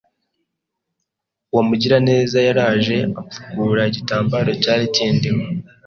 uwo 1.51 1.61
mugiraneza 1.69 2.37
yraje 2.49 2.95
amfukura 3.19 3.81
igitambaro 3.91 4.51
cyari 4.61 4.85
kindiho 4.95 5.41